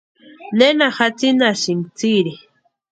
[0.59, 2.33] ¿Nena jatsinnhasïnki tsiri?